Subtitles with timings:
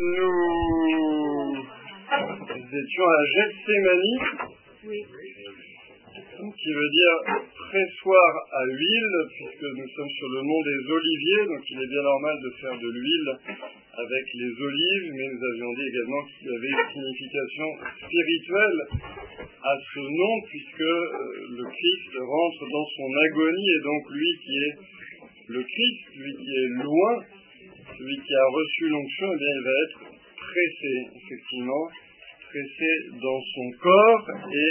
[0.00, 1.56] nous
[2.72, 4.16] étions à Gethsemane,
[4.86, 5.00] Oui.
[6.56, 7.16] qui veut dire
[7.68, 12.02] pressoir à huile, puisque nous sommes sur le nom des oliviers, donc il est bien
[12.02, 13.30] normal de faire de l'huile
[13.92, 17.68] avec les olives, mais nous avions dit également qu'il y avait une signification
[18.00, 18.80] spirituelle
[19.62, 24.54] à ce nom, puisque euh, le Christ rentre dans son agonie, et donc lui qui
[24.56, 24.74] est
[25.48, 27.14] le Christ, lui qui est loin,
[28.00, 30.00] celui qui a reçu l'onction, eh il va être
[30.40, 31.84] pressé, effectivement,
[32.48, 34.70] pressé dans son corps et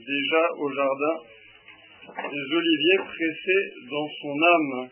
[0.00, 1.16] déjà au jardin
[2.16, 4.88] des oliviers pressés dans son âme.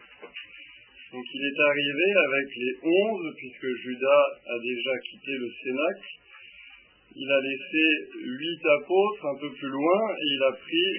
[1.13, 6.09] Donc il est arrivé avec les onze, puisque Judas a déjà quitté le Cénacle.
[7.17, 7.85] Il a laissé
[8.29, 10.91] huit apôtres un peu plus loin et il a pris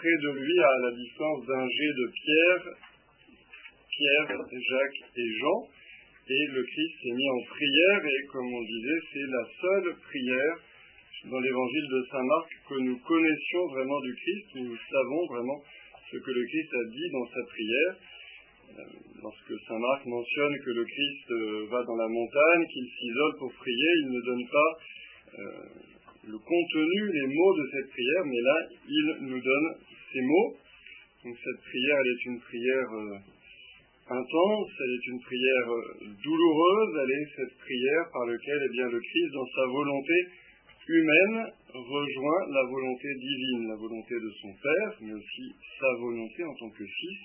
[0.00, 2.64] près de lui, à la distance d'un jet de Pierre,
[3.90, 5.68] Pierre, Jacques et Jean.
[6.30, 10.56] Et le Christ s'est mis en prière et comme on disait, c'est la seule prière
[11.24, 15.60] dans l'évangile de Saint Marc que nous connaissions vraiment du Christ, où nous savons vraiment
[16.08, 17.94] ce que le Christ a dit dans sa prière.
[18.78, 18.82] Euh,
[19.22, 23.52] Lorsque Saint Marc mentionne que le Christ euh, va dans la montagne, qu'il s'isole pour
[23.54, 24.70] prier, il ne donne pas
[25.34, 25.66] euh,
[26.30, 29.68] le contenu, les mots de cette prière, mais là, il nous donne
[30.12, 30.56] ces mots.
[31.24, 32.88] Donc cette prière, elle est une prière
[34.10, 35.82] intense, elle est une prière euh,
[36.22, 40.14] douloureuse, elle est cette prière par laquelle eh bien, le Christ, dans sa volonté
[40.88, 46.54] humaine, rejoint la volonté divine, la volonté de son Père, mais aussi sa volonté en
[46.54, 47.18] tant que Fils,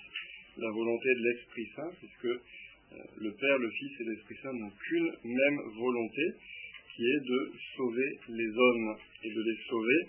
[0.58, 4.70] la volonté de l'Esprit Saint, puisque euh, le Père, le Fils et l'Esprit Saint n'ont
[4.70, 6.22] qu'une même volonté,
[6.94, 10.00] qui est de sauver les hommes et de les sauver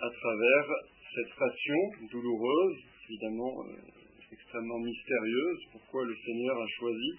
[0.00, 0.66] à travers
[1.14, 2.76] cette passion douloureuse,
[3.08, 4.03] évidemment euh,
[4.34, 5.60] extrêmement mystérieuse.
[5.72, 7.10] Pourquoi le Seigneur a choisi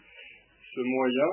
[0.75, 1.29] ce moyen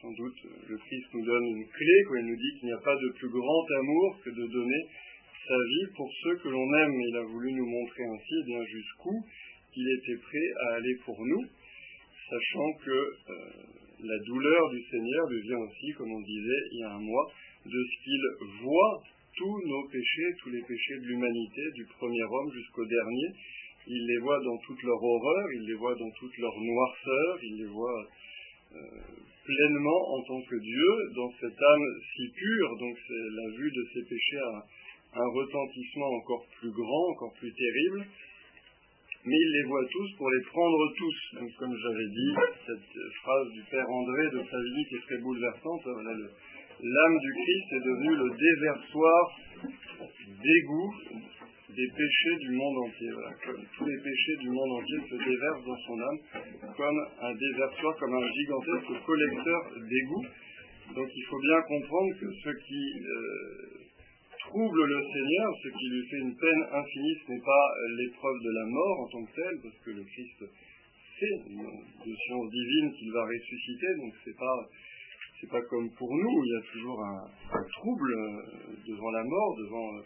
[0.00, 2.74] Sans doute, euh, le Christ nous donne une clé quand il nous dit qu'il n'y
[2.74, 4.82] a pas de plus grand amour que de donner
[5.46, 7.00] sa vie pour ceux que l'on aime.
[7.00, 9.16] Il a voulu nous montrer ainsi eh bien jusqu'où
[9.76, 11.44] il était prêt à aller pour nous,
[12.28, 13.34] sachant que euh,
[14.02, 17.32] la douleur du Seigneur lui vient aussi, comme on disait il y a un mois,
[17.66, 18.22] de ce qu'il
[18.62, 19.02] voit
[19.36, 23.28] tous nos péchés, tous les péchés de l'humanité, du premier homme jusqu'au dernier.
[23.86, 27.56] Il les voit dans toute leur horreur, il les voit dans toute leur noirceur, il
[27.58, 28.02] les voit
[28.74, 28.78] euh,
[29.44, 32.70] pleinement en tant que Dieu, dans cette âme si pure.
[32.78, 37.52] Donc c'est la vue de ces péchés a un retentissement encore plus grand, encore plus
[37.52, 38.06] terrible
[39.22, 41.38] mais il les voit tous pour les prendre tous.
[41.40, 42.32] Donc, comme j'avais dit,
[42.64, 46.30] cette phrase du Père André de Savigny qui est très bouleversante, le-
[46.82, 49.38] l'âme du Christ est devenue le déversoir
[50.42, 50.94] d'égout
[51.74, 53.10] des péchés du monde entier.
[53.76, 56.18] Tous les péchés du monde entier se déversent dans son âme
[56.76, 60.26] comme un déversoir, comme un gigantesque collecteur d'égout.
[60.94, 63.80] Donc il faut bien comprendre que ce qui euh,
[64.50, 67.66] trouble le Seigneur, ce qui lui fait une peine infinie, ce n'est pas
[67.96, 70.38] l'épreuve de la mort en tant que telle, parce que le Christ
[71.20, 74.68] sait de science divine qu'il va ressusciter, donc c'est pas
[75.40, 79.56] c'est pas comme pour nous, il y a toujours un, trouble euh, devant la mort,
[79.56, 80.02] devant euh,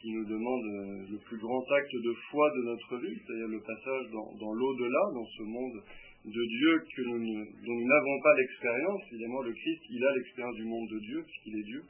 [0.00, 3.60] qui nous demande euh, le plus grand acte de foi de notre vie, c'est-à-dire le
[3.60, 5.82] passage dans, l'au-delà, dans ce monde
[6.24, 9.02] de Dieu que nous dont nous n'avons pas l'expérience.
[9.12, 11.82] Évidemment, le Christ, il a l'expérience du monde de Dieu, puisqu'il est Dieu.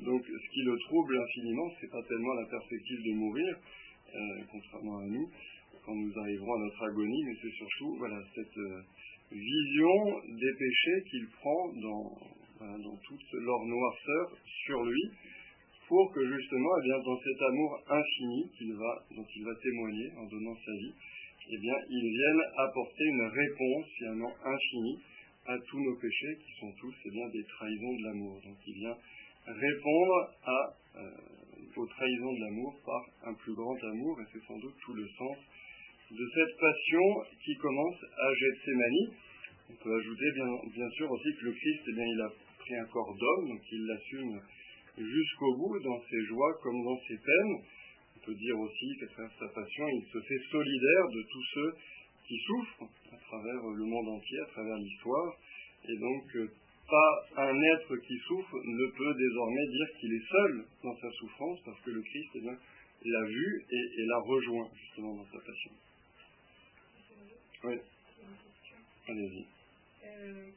[0.00, 3.56] Donc, ce qui le trouble infiniment, c'est pas tellement la perspective de mourir,
[4.14, 4.18] euh,
[4.52, 5.28] contrairement à nous,
[5.84, 8.80] quand nous arriverons à notre agonie, mais c'est surtout, voilà, cette euh,
[9.32, 9.94] vision
[10.28, 12.14] des péchés qu'il prend dans,
[12.58, 15.02] voilà, dans toute leur noirceur sur lui,
[15.88, 18.44] pour que justement, eh bien, dans cet amour infini
[19.16, 20.94] dont il va témoigner en donnant sa vie,
[21.50, 25.00] eh bien, il vienne apporter une réponse finalement infinie
[25.46, 28.40] à tous nos péchés qui sont tous eh bien, des trahisons de l'amour.
[28.44, 28.96] Donc il vient
[29.46, 30.60] répondre à,
[30.96, 34.92] euh, aux trahisons de l'amour par un plus grand amour, et c'est sans doute tout
[34.92, 35.36] le sens
[36.10, 37.04] de cette passion
[37.44, 39.16] qui commence à Gethsemane.
[39.70, 42.76] On peut ajouter bien, bien sûr aussi que le Christ, eh bien, il a pris
[42.76, 44.40] un corps d'homme, donc il l'assume
[44.98, 47.56] jusqu'au bout, dans ses joies comme dans ses peines.
[48.16, 51.72] On peut dire aussi qu'à travers sa passion, il se fait solidaire de tous ceux
[52.26, 55.36] qui souffrent à travers le monde entier, à travers l'histoire.
[55.88, 56.50] Et donc, euh,
[56.88, 61.60] pas un être qui souffre ne peut désormais dire qu'il est seul dans sa souffrance,
[61.64, 65.70] parce que le Christ eh l'a vu et, et l'a rejoint justement dans sa passion.
[67.64, 67.74] Oui.
[69.08, 69.46] Allez-y.
[70.04, 70.50] Euh,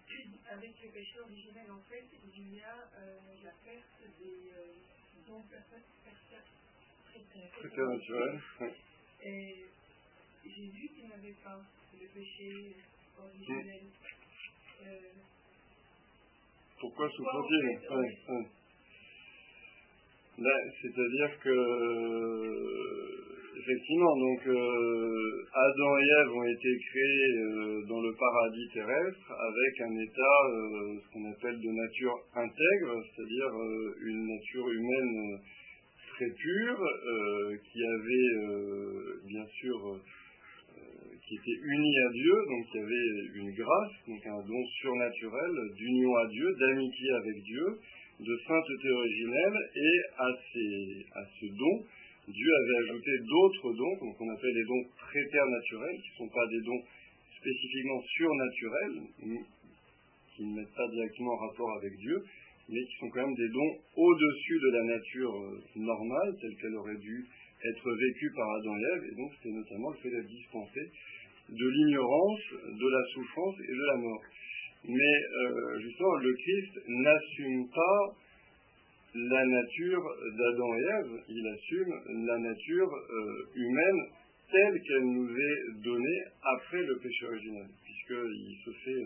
[0.52, 2.04] avec le péché originel, en fait,
[2.36, 4.74] il y a euh, la perte des euh,
[5.28, 5.44] dons
[7.60, 8.42] préternaturels.
[9.24, 9.66] Et
[10.44, 11.62] j'ai vu qui n'avait pas
[11.94, 12.76] le péché
[13.18, 13.84] originel.
[14.84, 15.14] Euh,
[16.80, 18.61] pourquoi souffre-t-il
[20.38, 21.58] ben, C'est-à-dire que,
[23.60, 30.38] effectivement, donc Adam et Ève ont été créés dans le paradis terrestre avec un état,
[31.02, 33.52] ce qu'on appelle de nature intègre, c'est-à-dire
[34.04, 35.40] une nature humaine
[36.16, 36.82] très pure,
[37.64, 38.30] qui avait
[39.28, 40.00] bien sûr
[41.32, 45.54] qui était unie à Dieu, donc il y avait une grâce, donc un don surnaturel
[45.78, 47.80] d'union à Dieu, d'amitié avec Dieu,
[48.22, 51.76] de sainteté originelle, et à, à ce don,
[52.28, 56.48] Dieu avait ajouté d'autres dons, donc on appelle les dons préternaturels, qui ne sont pas
[56.48, 56.82] des dons
[57.42, 58.98] spécifiquement surnaturels,
[60.36, 62.18] qui ne mettent pas directement en rapport avec Dieu,
[62.70, 65.34] mais qui sont quand même des dons au-dessus de la nature
[65.76, 67.26] normale, telle qu'elle aurait dû
[67.66, 70.80] être vécue par Adam et Ève, et donc c'était notamment le fait d'être dispensé
[71.50, 74.22] de l'ignorance, de la souffrance et de la mort.
[74.88, 78.16] Mais euh, justement, le Christ n'assume pas
[79.14, 80.04] la nature
[80.38, 84.02] d'Adam et Ève, il assume la nature euh, humaine
[84.52, 89.04] telle qu'elle nous est donnée après le péché original, puisqu'il se fait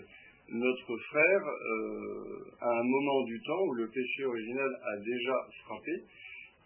[0.50, 5.36] notre frère euh, à un moment du temps où le péché originel a déjà
[5.66, 5.92] frappé,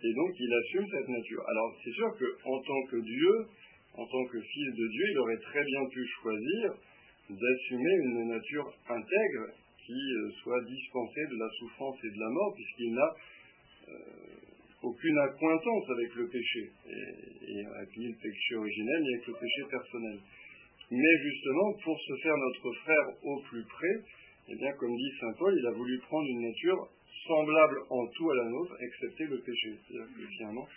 [0.03, 1.43] et donc il assume cette nature.
[1.47, 3.45] Alors c'est sûr qu'en tant que Dieu,
[3.93, 6.73] en tant que fils de Dieu, il aurait très bien pu choisir
[7.29, 9.53] d'assumer une nature intègre
[9.85, 13.09] qui euh, soit dispensée de la souffrance et de la mort, puisqu'il n'a
[13.89, 13.93] euh,
[14.83, 19.61] aucune accointance avec le péché, et, avec ni le péché originel, ni avec le péché
[19.69, 20.19] personnel.
[20.91, 23.95] Mais justement, pour se faire notre frère au plus près,
[24.49, 26.87] eh bien, comme dit saint Paul, il a voulu prendre une nature
[27.27, 29.69] semblable en tout à la nôtre, excepté le péché.
[29.85, 30.67] C'est-à-dire que finalement,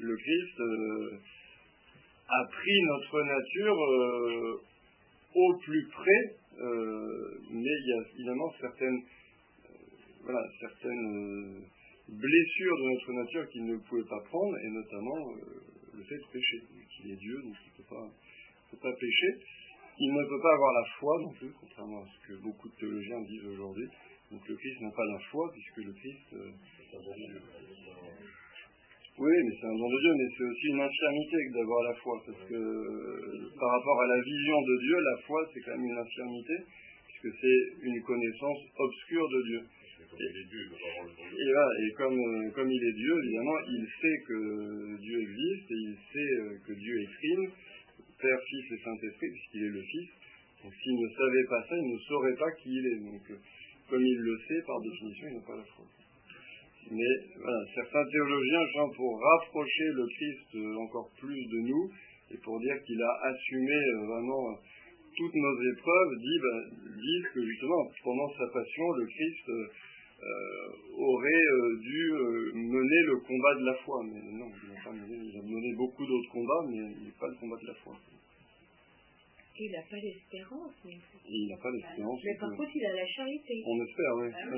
[0.00, 1.18] le Christ euh,
[2.28, 4.60] a pris notre nature
[5.34, 9.00] au plus près, euh, mais il y a évidemment certaines,
[10.22, 11.64] voilà, certaines
[12.08, 15.34] blessures de notre nature qu'il ne pouvait pas prendre, et notamment
[15.94, 16.62] le fait de pécher.
[17.04, 17.76] Il est Dieu, donc il ne
[18.70, 19.32] peut pas pécher.
[19.98, 22.74] Il ne peut pas avoir la foi non plus, contrairement à ce que beaucoup de
[22.74, 23.88] théologiens disent aujourd'hui.
[24.30, 26.34] Donc le Christ n'a pas la foi, puisque le Christ...
[29.20, 31.82] Euh, oui, mais c'est un don de Dieu, mais c'est aussi une infirmité que d'avoir
[31.84, 35.60] la foi, parce que euh, par rapport à la vision de Dieu, la foi c'est
[35.60, 36.56] quand même une infirmité,
[37.06, 39.62] puisque c'est une connaissance obscure de Dieu.
[40.00, 45.20] Et, et, voilà, et comme, euh, comme il est Dieu, évidemment, il sait que Dieu
[45.20, 46.32] existe, et il sait
[46.66, 47.50] que Dieu est crime,
[48.20, 50.08] Père, Fils et Saint-Esprit, puisqu'il est le Fils.
[50.64, 53.00] Donc s'il ne savait pas ça, il ne saurait pas qui il est.
[53.04, 53.22] Donc
[53.88, 55.84] comme il le sait, par définition, il n'a pas la foi.
[56.90, 61.90] Mais voilà, certains théologiens, genre, pour rapprocher le Christ euh, encore plus de nous,
[62.32, 64.56] et pour dire qu'il a assumé euh, vraiment euh,
[65.16, 69.50] toutes nos épreuves, ben, disent que justement, pendant sa passion, le Christ
[70.98, 71.46] aurait
[71.80, 72.12] dû
[72.54, 74.02] mener le combat de la foi.
[74.04, 77.28] Mais non, il n'a pas mené, il a mené beaucoup d'autres combats, mais n'est pas
[77.28, 77.94] le combat de la foi.
[79.60, 80.72] Il n'a pas l'espérance.
[80.88, 82.16] Il n'a pas l'espérance.
[82.24, 83.60] Mais par contre, il a la charité.
[83.68, 84.32] On espère, oui.
[84.32, 84.56] Ah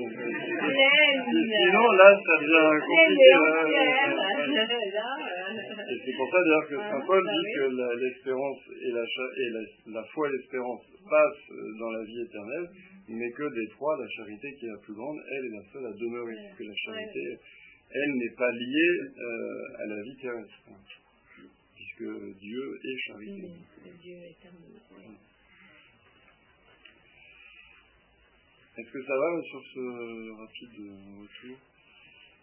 [1.43, 3.35] Sinon, là, ça devient compliqué.
[3.35, 3.83] Euh,
[5.91, 7.67] et c'est pour ça d'ailleurs que Saint Paul dit que
[7.99, 9.49] l'espérance et, la, et
[9.91, 12.69] la, foi et l'espérance passent dans la vie éternelle,
[13.09, 15.85] mais que des trois, la charité qui est la plus grande, elle est la seule
[15.85, 16.35] à demeurer.
[16.47, 17.39] Parce que la charité,
[17.91, 21.02] elle n'est pas liée euh, à la vie terrestre
[21.95, 23.51] puisque Dieu est charité.
[24.01, 24.37] Dieu est
[28.75, 30.79] Est-ce que ça va sur ce rapide
[31.21, 31.57] retour?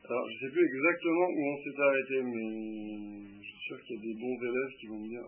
[0.04, 3.96] Alors, je ne sais plus exactement où on s'est arrêté, mais je suis sûr qu'il
[3.96, 5.26] y a des bons élèves qui vont me dire.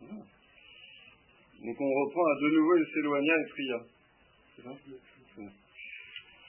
[0.00, 0.22] Voilà.
[1.62, 3.78] Donc, on reprend à de nouveau, il s'éloigna et pria.
[4.56, 4.72] C'est ça?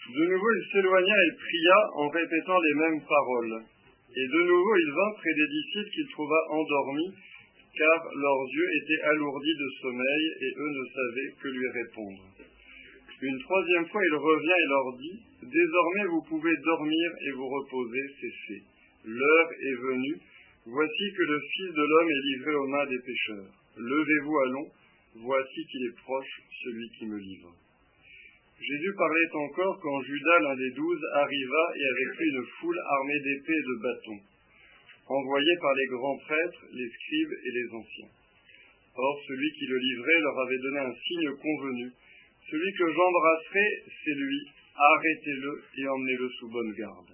[0.10, 3.66] De nouveau, il s'éloigna et pria en répétant les mêmes paroles.
[4.16, 7.14] Et de nouveau il vint près des disciples qu'il trouva endormis,
[7.78, 12.24] car leurs yeux étaient alourdis de sommeil, et eux ne savaient que lui répondre.
[13.22, 18.04] Une troisième fois il revient et leur dit, Désormais vous pouvez dormir et vous reposer,
[18.20, 18.64] c'est fait.
[19.06, 20.18] L'heure est venue,
[20.66, 23.54] voici que le Fils de l'homme est livré aux mains des pécheurs.
[23.78, 24.68] Levez-vous, allons,
[25.16, 27.56] voici qu'il est proche, celui qui me livre.
[28.62, 33.20] Jésus parlait encore quand Judas, l'un des douze, arriva et avec lui une foule armée
[33.20, 34.22] d'épées et de bâtons,
[35.08, 38.14] envoyés par les grands prêtres, les scribes et les anciens.
[38.94, 41.92] Or, celui qui le livrait leur avait donné un signe convenu.
[42.52, 43.68] Celui que j'embrasserai,
[44.04, 44.42] c'est lui.
[44.76, 47.12] Arrêtez-le et emmenez-le sous bonne garde.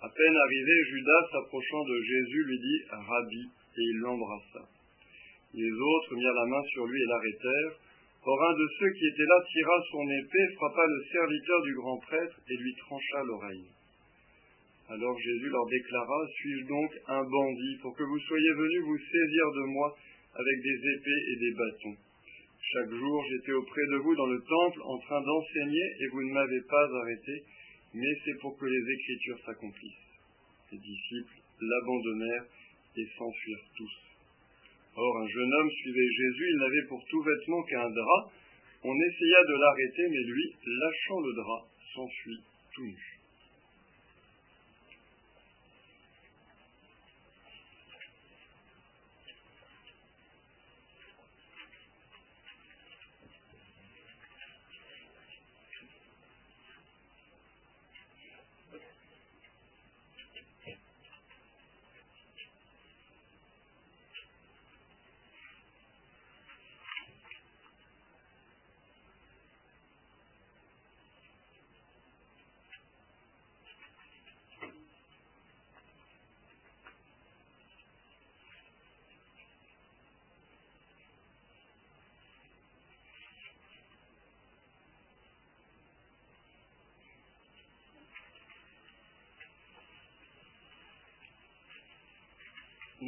[0.00, 3.44] À peine arrivé, Judas, s'approchant de Jésus, lui dit Rabbi,
[3.76, 4.68] et il l'embrassa.
[5.52, 7.83] Les autres mirent la main sur lui et l'arrêtèrent.
[8.26, 11.98] Or un de ceux qui étaient là tira son épée, frappa le serviteur du grand
[11.98, 13.68] prêtre et lui trancha l'oreille.
[14.88, 19.44] Alors Jésus leur déclara, Suis-je donc un bandit pour que vous soyez venus vous saisir
[19.52, 19.96] de moi
[20.34, 21.96] avec des épées et des bâtons?
[22.72, 26.32] Chaque jour j'étais auprès de vous dans le temple en train d'enseigner et vous ne
[26.32, 27.44] m'avez pas arrêté,
[27.92, 30.08] mais c'est pour que les Écritures s'accomplissent.
[30.72, 32.46] Les disciples l'abandonnèrent
[32.96, 34.03] et s'enfuirent tous.
[34.96, 38.30] Or un jeune homme suivait Jésus, il n'avait pour tout vêtement qu'un drap.
[38.84, 42.42] On essaya de l'arrêter, mais lui, lâchant le drap, s'enfuit
[42.74, 43.13] tout nu.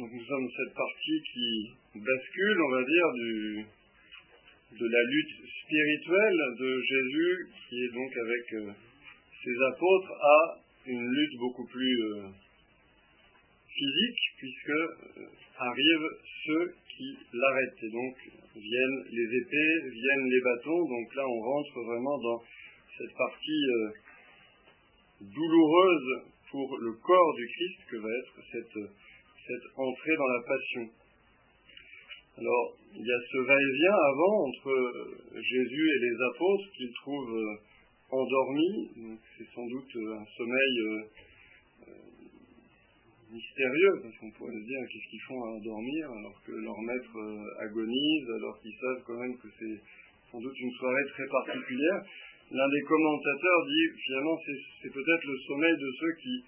[0.09, 3.65] Nous sommes cette partie qui bascule, on va dire,
[4.79, 8.71] de la lutte spirituelle de Jésus, qui est donc avec euh,
[9.43, 12.27] ses apôtres, à une lutte beaucoup plus euh,
[13.67, 16.09] physique, puisque euh, arrivent
[16.45, 17.83] ceux qui l'arrêtent.
[17.83, 18.15] Et donc
[18.55, 20.87] viennent les épées, viennent les bâtons.
[20.87, 22.43] Donc là, on rentre vraiment dans
[22.97, 23.65] cette partie
[25.19, 29.06] douloureuse pour le corps du Christ que va être cette
[29.47, 30.89] cette entrée dans la passion.
[32.37, 37.35] Alors, il y a ce va-et-vient avant entre euh, Jésus et les apôtres qu'ils trouvent
[37.35, 37.55] euh,
[38.11, 38.91] endormis.
[39.37, 40.75] C'est sans doute euh, un sommeil
[43.31, 47.17] mystérieux, parce qu'on pourrait se dire qu'est-ce qu'ils font à dormir alors que leur maître
[47.59, 49.81] agonise, alors qu'ils savent quand même que c'est
[50.31, 52.01] sans doute une soirée très particulière.
[52.51, 54.37] L'un des commentateurs dit finalement
[54.81, 56.43] c'est peut-être le sommeil de ceux qui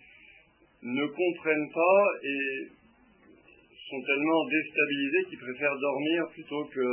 [0.83, 2.78] ne comprennent pas et
[3.89, 6.85] sont tellement déstabilisés qu'ils préfèrent dormir plutôt que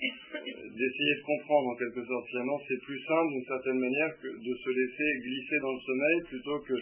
[0.00, 2.26] d'essayer de comprendre en quelque sorte.
[2.30, 6.18] Finalement, c'est plus simple d'une certaine manière que de se laisser glisser dans le sommeil
[6.28, 6.74] plutôt que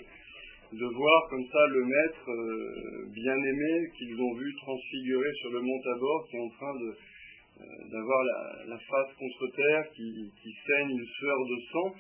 [0.73, 5.61] de voir comme ça le maître euh, bien aimé qu'ils ont vu transfiguré sur le
[5.63, 8.23] mont Tabor qui est en train euh, d'avoir
[8.69, 10.31] la, face contre terre qui,
[10.67, 11.95] saigne une sueur de sang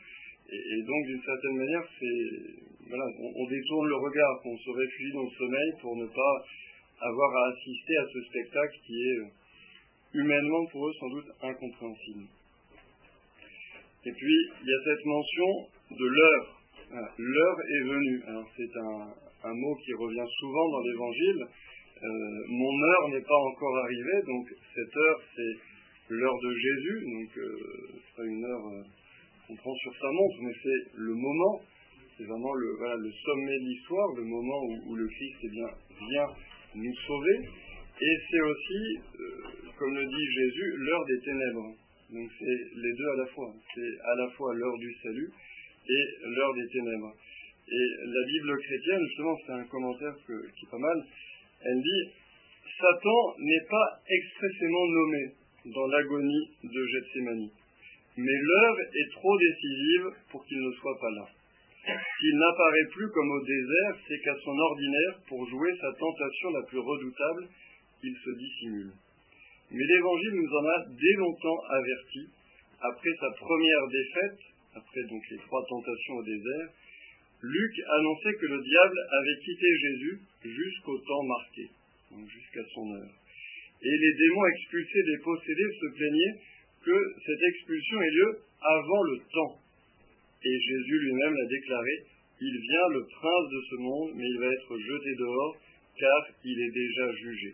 [0.52, 5.24] et, donc d'une certaine manière c'est voilà on, détourne le regard on se réfugie dans
[5.24, 6.44] le sommeil pour ne pas
[7.00, 12.26] avoir à assister à ce spectacle qui est euh, humainement pour eux sans doute incompréhensible.
[14.06, 15.50] Et puis, il y a cette mention
[15.90, 16.54] de l'heure.
[17.18, 18.22] L'heure est venue.
[18.56, 18.76] C'est
[19.44, 21.46] un, mot qui revient souvent dans l'Évangile.
[22.02, 27.04] Euh, mon heure n'est pas encore arrivée, donc cette heure, c'est l'heure de Jésus.
[27.04, 27.56] Donc, euh,
[28.16, 28.62] c'est une heure
[29.46, 31.60] qu'on prend sur sa montre, mais c'est le moment.
[32.16, 35.68] C'est vraiment le sommet de l'histoire, le moment où, le Christ eh bien,
[36.10, 36.26] vient
[36.74, 37.38] nous sauver.
[38.00, 41.74] Et c'est aussi, euh, comme le dit Jésus, l'heure des ténèbres.
[42.10, 43.52] Donc c'est les deux à la fois.
[43.74, 45.30] C'est à la fois l'heure du salut
[45.88, 47.14] et l'heure des ténèbres.
[47.70, 51.04] Et la Bible chrétienne, justement, c'est un commentaire qui est pas mal.
[51.64, 52.12] Elle dit
[52.78, 55.32] Satan n'est pas expressément nommé
[55.66, 57.50] dans l'agonie de Gethsemane,
[58.16, 61.37] mais l'heure est trop décisive pour qu'il ne soit pas là.
[61.88, 66.62] S'il n'apparaît plus comme au désert, c'est qu'à son ordinaire, pour jouer sa tentation la
[66.66, 67.48] plus redoutable,
[68.02, 68.92] il se dissimule.
[69.70, 72.28] Mais l'Évangile nous en a dès longtemps avertis.
[72.80, 74.38] Après sa première défaite,
[74.74, 76.68] après donc les trois tentations au désert,
[77.42, 81.70] Luc annonçait que le diable avait quitté Jésus jusqu'au temps marqué,
[82.26, 83.14] jusqu'à son heure.
[83.82, 86.40] Et les démons expulsés des possédés se plaignaient
[86.84, 89.54] que cette expulsion ait lieu avant le temps.
[90.44, 91.94] Et Jésus lui-même l'a déclaré,
[92.40, 95.56] il vient le prince de ce monde, mais il va être jeté dehors,
[95.98, 97.52] car il est déjà jugé.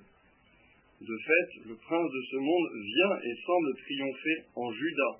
[1.01, 5.11] De fait, le prince de ce monde vient et semble triompher en Juda,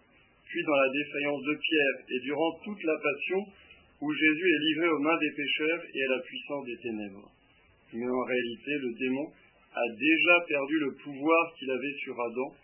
[0.47, 3.41] puis dans la défaillance de Pierre, et durant toute la passion,
[4.01, 7.31] où Jésus est livré aux mains des pécheurs et à la puissance des ténèbres.
[7.95, 9.33] Mais en réalité, le démon
[9.75, 12.55] a déjà perdu le pouvoir qu'il avait sur Adam,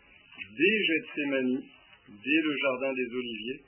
[0.57, 1.63] dès Gethsemane,
[2.09, 3.61] dès le jardin des Oliviers,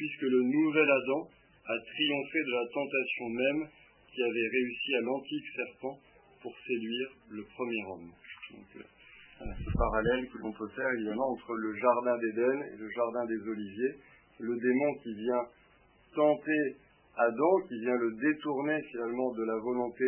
[0.00, 1.28] puisque le nouvel Adam
[1.68, 3.68] a triomphé de la tentation même
[4.08, 5.98] qui avait réussi à l'antique serpent
[6.40, 8.08] pour séduire le premier homme.
[8.08, 12.88] Donc, euh, ce parallèle que l'on peut faire évidemment entre le jardin d'Éden et le
[12.88, 13.94] jardin des Oliviers.
[14.40, 15.44] Le démon qui vient
[16.16, 16.76] tenter
[17.18, 20.04] Adam, qui vient le détourner finalement de la volonté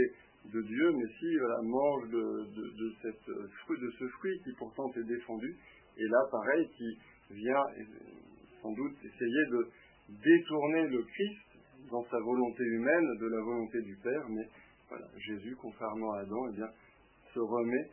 [0.54, 5.54] de Dieu, mais si voilà, mange de, de ce fruit qui pourtant est défendu,
[5.98, 6.98] et là pareil, qui
[7.36, 7.62] vient
[8.62, 9.68] sans doute essayer de
[10.24, 11.52] détourner le Christ
[11.90, 14.46] dans sa volonté humaine de la volonté du Père, mais
[14.88, 16.68] voilà, Jésus, contrairement à Adam, eh bien,
[17.32, 17.90] se remet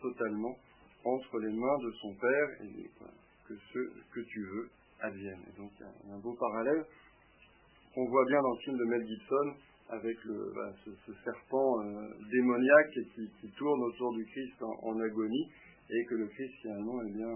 [0.00, 0.56] totalement
[1.04, 2.90] entre les mains de son Père et
[3.48, 3.78] que ce
[4.14, 5.42] que tu veux advienne.
[5.56, 6.84] Donc il y a un beau parallèle
[7.94, 9.54] qu'on voit bien dans le film de Mel Gibson
[9.88, 10.16] avec
[10.84, 12.94] ce, serpent euh, démoniaque
[13.40, 15.48] qui, tourne autour du Christ en, agonie
[15.90, 17.28] et que le Christ finalement eh bien,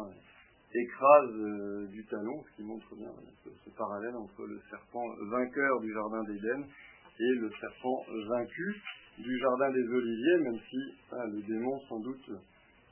[0.74, 3.10] écrase euh, du talon, ce qui montre bien
[3.44, 6.64] ce, parallèle entre le serpent vainqueur du jardin d'Éden
[7.18, 8.82] et le serpent vaincu
[9.18, 10.76] du jardin des Oliviers, même si
[11.12, 12.30] le démon sans doute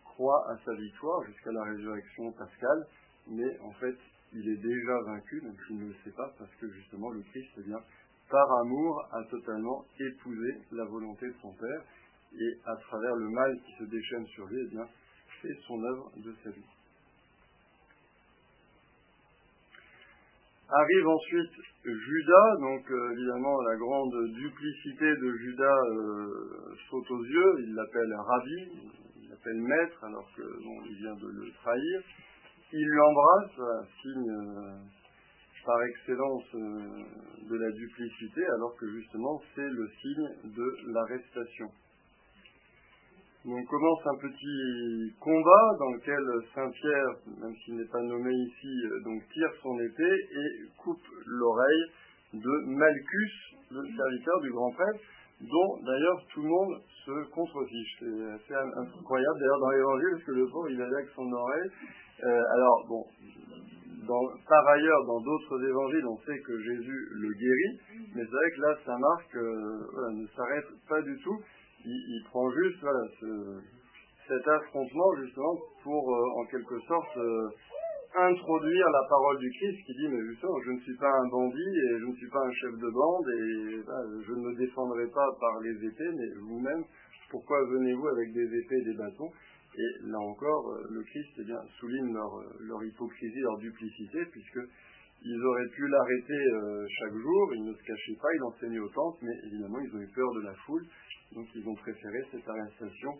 [0.04, 2.86] croit à sa victoire jusqu'à la résurrection pascale,
[3.28, 3.96] mais en fait
[4.34, 7.50] il est déjà vaincu, donc il ne le sait pas parce que justement le Christ,
[7.58, 7.78] eh bien,
[8.30, 11.82] par amour, a totalement épousé la volonté de son Père
[12.34, 14.88] et à travers le mal qui se déchaîne sur lui, eh bien,
[15.42, 16.64] fait son œuvre de salut.
[20.74, 21.52] Arrive ensuite
[21.84, 28.14] Judas, donc euh, évidemment la grande duplicité de Judas euh, saute aux yeux, il l'appelle
[28.14, 28.68] Rabbi,
[29.20, 30.42] il l'appelle maître alors que
[30.88, 32.00] il vient de le trahir.
[32.72, 34.78] Il l'embrasse, signe euh,
[35.66, 41.68] par excellence de la duplicité, alors que justement c'est le signe de l'arrestation.
[43.44, 46.22] On commence un petit combat dans lequel
[46.54, 51.84] Saint-Pierre, même s'il n'est pas nommé ici, euh, donc tire son épée et coupe l'oreille
[52.34, 55.00] de Malchus, le serviteur du grand prêtre,
[55.40, 58.04] dont d'ailleurs tout le monde se contrefiche.
[58.46, 61.70] C'est incroyable d'ailleurs dans l'évangile, parce que le pauvre il avait avec son oreille.
[62.22, 63.04] Euh, alors bon,
[64.48, 68.60] par ailleurs, dans d'autres évangiles, on sait que Jésus le guérit, mais c'est vrai que
[68.60, 71.38] là, Saint Marc euh, ne s'arrête pas du tout
[71.84, 73.04] il, prend juste voilà,
[74.28, 77.48] cet affrontement justement pour euh, en quelque sorte euh,
[78.14, 81.74] introduire la parole du Christ qui dit mais justement je ne suis pas un bandit
[81.76, 85.28] et je ne suis pas un chef de bande et je ne me défendrai pas
[85.40, 86.84] par les épées mais vous-même
[87.32, 89.32] pourquoi venez-vous avec des épées et des bâtons?
[89.74, 94.60] Et là encore euh, le Christ eh bien, souligne leur, leur hypocrisie, leur duplicité puisque
[95.24, 96.42] ils auraient pu l'arrêter
[96.98, 100.00] chaque jour, ils ne se cachaient pas, il enseignait au temple, mais évidemment ils ont
[100.00, 100.84] eu peur de la foule
[101.34, 103.10] donc ils ont préféré cette arrestation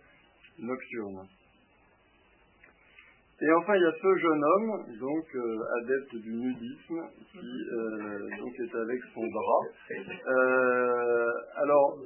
[0.59, 1.27] nocturne.
[3.41, 7.01] Et enfin, il y a ce jeune homme, donc euh, adepte du nudisme,
[7.33, 9.25] qui euh, donc est avec son.
[10.29, 11.99] Euh, alors,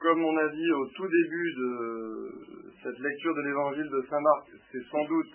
[0.00, 2.30] comme on a dit au tout début de
[2.80, 5.34] cette lecture de l'évangile de Saint Marc, c'est sans doute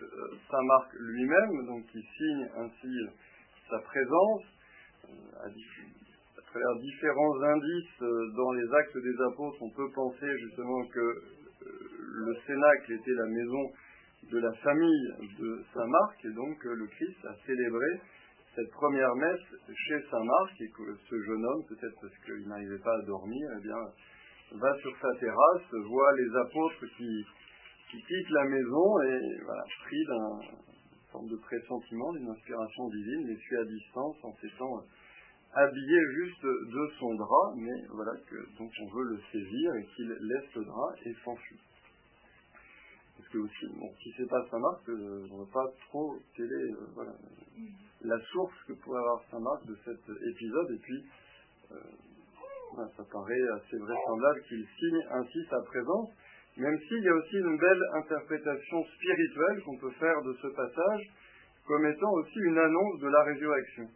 [0.49, 2.95] Saint Marc lui-même, donc qui signe ainsi
[3.69, 4.43] sa présence
[5.39, 10.99] à travers différents indices euh, dans les actes des apôtres, on peut penser justement que
[10.99, 11.15] euh,
[11.61, 13.63] le Cénacle était la maison
[14.31, 15.07] de la famille
[15.39, 18.01] de Saint Marc, et donc le Christ a célébré
[18.55, 19.45] cette première messe
[19.87, 23.47] chez Saint Marc, et que ce jeune homme, peut-être parce qu'il n'arrivait pas à dormir,
[23.57, 27.25] eh bien, va sur sa terrasse, voit les apôtres qui,
[27.91, 30.68] qui quittent la maison, et voilà, pris d'un
[31.11, 34.83] forme de pressentiment, d'une inspiration divine, les suit à distance en s'étant
[35.53, 40.07] habillé juste de son drap, mais voilà que donc on veut le saisir et qu'il
[40.07, 41.59] laisse le drap et s'enfuit.
[43.17, 46.41] Parce que aussi, bon, si c'est pas Saint-Marc, euh, on ne voit pas trop est
[46.41, 47.05] euh,
[48.01, 49.99] la source que pourrait avoir Saint-Marc de cet
[50.31, 51.03] épisode, et puis
[51.71, 56.09] euh, ça paraît assez vraisemblable qu'il signe ainsi sa présence,
[56.59, 61.01] même s'il y a aussi une belle interprétation spirituelle qu'on peut faire de ce passage,
[61.65, 63.87] comme étant aussi une annonce de la résurrection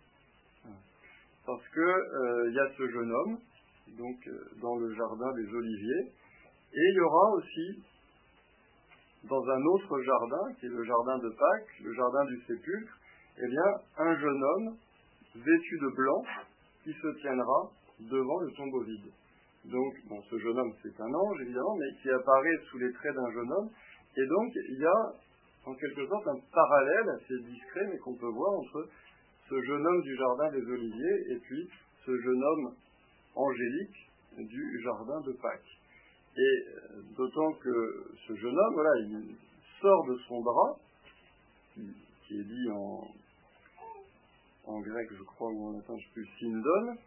[1.45, 3.37] parce que euh, y a ce jeune homme,
[3.97, 6.11] donc euh, dans le jardin des Oliviers,
[6.73, 7.83] et il y aura aussi
[9.29, 12.97] dans un autre jardin, qui est le jardin de Pâques, le jardin du sépulcre,
[13.37, 14.75] eh bien, un jeune homme
[15.35, 16.23] vêtu de blanc
[16.83, 19.11] qui se tiendra devant le tombeau vide.
[19.65, 23.15] Donc, bon, ce jeune homme, c'est un ange, évidemment, mais qui apparaît sous les traits
[23.15, 23.69] d'un jeune homme.
[24.17, 25.13] Et donc, il y a,
[25.65, 28.89] en quelque sorte, un parallèle assez discret, mais qu'on peut voir entre
[29.49, 31.69] ce jeune homme du jardin des Oliviers et puis
[32.05, 32.75] ce jeune homme
[33.35, 35.79] angélique du jardin de Pâques.
[36.35, 39.35] Et euh, d'autant que ce jeune homme, voilà, il
[39.81, 40.77] sort de son drap,
[41.75, 43.07] qui, est dit en,
[44.65, 46.97] en grec, je crois, ou en latin, je ne sais plus, Sindon,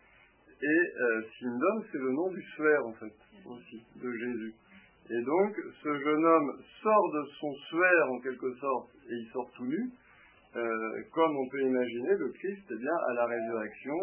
[0.62, 3.12] et euh, Sindon, c'est le nom du suaire, en fait,
[3.44, 4.54] aussi, de Jésus.
[5.10, 9.50] Et donc, ce jeune homme sort de son suaire, en quelque sorte, et il sort
[9.54, 9.90] tout nu,
[10.56, 13.94] euh, comme on peut imaginer, le Christ, eh bien, à la résurrection,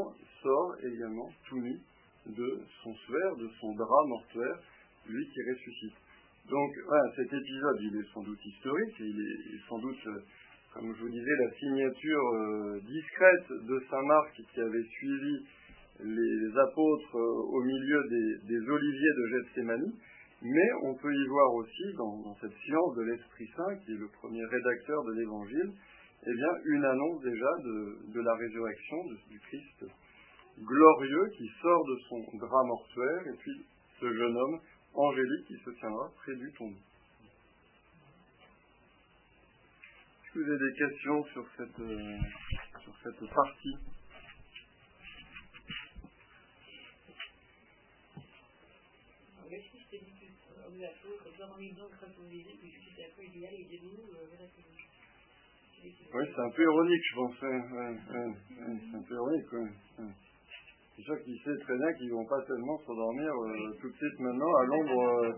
[0.42, 1.80] sort également tout nu
[2.28, 4.60] de son suaire, de son drap mortuaire,
[5.10, 5.98] lui qui ressuscite.
[6.50, 10.22] Donc, voilà, cet épisode, il est sans doute historique, il est sans doute, euh,
[10.74, 15.46] comme je vous disais, la signature euh, discrète de Saint Marc qui avait suivi
[16.04, 19.94] les apôtres au milieu des, oliviers de Gethsemane.
[20.42, 24.10] Mais on peut y voir aussi, dans, cette science de l'Esprit Saint, qui est le
[24.10, 25.72] premier rédacteur de l'Évangile,
[26.26, 28.98] eh bien, une annonce déjà de, la résurrection
[29.30, 29.86] du Christ
[30.60, 33.66] glorieux qui sort de son drap mortuaire, et puis
[34.00, 34.60] ce jeune homme
[34.94, 36.78] angélique qui se tiendra près du tombeau.
[40.24, 42.18] Est-ce vous avez des questions sur cette, euh,
[42.84, 43.78] sur cette partie?
[55.84, 57.36] Oui, c'est un peu ironique, je pense.
[57.40, 59.46] c'est un peu ironique.
[60.96, 63.98] C'est sûr qu'il sait très bien qu'ils ne vont pas tellement s'endormir euh, tout de
[63.98, 65.34] suite maintenant à l'ombre euh,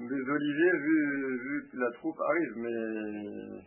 [0.00, 2.52] des oliviers vu, vu, que la troupe arrive.
[2.56, 3.62] Mais.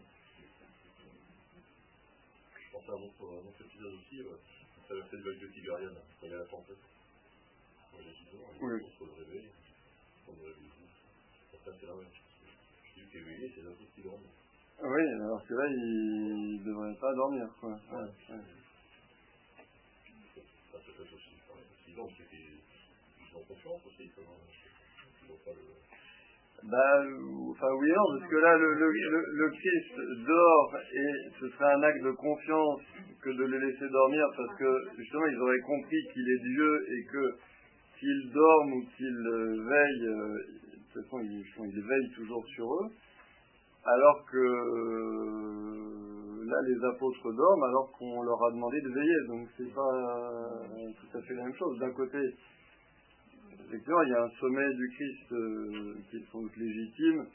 [2.59, 4.35] Je pense à un autre, un autre épisode aussi, euh,
[4.85, 6.83] traverser le de Tibériade, quand il y a la tempête.
[8.61, 8.73] Oui.
[8.83, 9.49] On se réveille,
[10.29, 10.69] on se réveille.
[11.65, 12.13] Ça, c'est la même.
[12.95, 14.29] Celui qui est éveillé, c'est la troupe qui dorment.
[14.81, 17.47] Oui, alors que là, il ne devrait pas dormir.
[17.59, 17.71] Quoi.
[17.71, 18.43] Ouais, ouais.
[20.71, 21.35] Ça peut être aussi.
[21.85, 24.03] Sinon, c'est qu'ils ont confiance aussi.
[24.07, 25.79] Ils n'ont pas le.
[26.61, 27.03] Bah,
[27.51, 29.95] enfin oui non, parce que là le, le, le, Christ
[30.27, 32.81] dort et ce serait un acte de confiance
[33.21, 37.05] que de le laisser dormir parce que justement ils auraient compris qu'il est Dieu et
[37.05, 37.37] que
[37.99, 40.37] qu'il dorme ou qu'il veille, euh,
[40.73, 42.89] de toute façon il, il veille toujours sur eux
[43.85, 45.29] alors que euh,
[46.45, 50.91] là les apôtres dorment alors qu'on leur a demandé de veiller, donc c'est pas euh,
[50.99, 51.79] tout à fait la même chose.
[51.79, 52.17] D'un côté,
[53.67, 57.25] effectivement, il y a un sommet du Christ euh, qui est sans doute légitime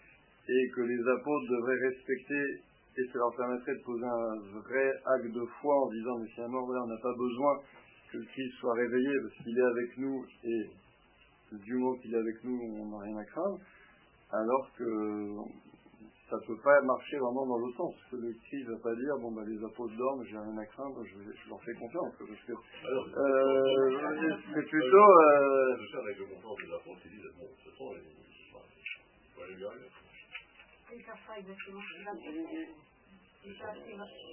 [0.48, 2.60] et que les apôtres devraient respecter
[2.96, 6.64] et ça leur permettrait de poser un vrai acte de foi en disant mais finalement
[6.64, 7.58] voilà, on n'a pas besoin
[8.14, 10.70] que le Christ soit réveillé parce qu'il est avec nous et
[11.52, 13.58] du moment qu'il est avec nous on n'a rien à craindre
[14.30, 14.84] alors que
[16.30, 17.94] ça ne peut pas marcher vraiment dans l'autre sens.
[18.12, 21.04] Le Christ ne va pas dire, bon, bah, les apôtres dorment, j'ai rien à craindre,
[21.04, 22.14] je, je, leur fais confiance.
[22.18, 22.56] Parce que, euh,
[24.54, 24.96] c'est plutôt.
[24.96, 25.76] Euh...
[25.78, 28.48] Je sais, avec le confiance des apôtres, ils disent, bon, de toute façon, il
[29.36, 29.90] faut aller lui arriver.
[30.92, 32.12] Ils ne savent pas exactement ce qu'il va